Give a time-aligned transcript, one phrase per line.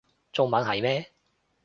[0.33, 1.11] 中文係咩